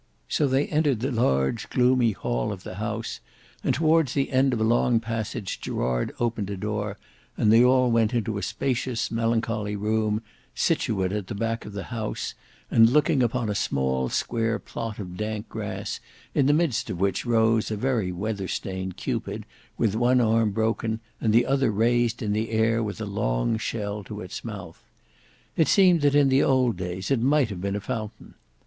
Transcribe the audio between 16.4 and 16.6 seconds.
the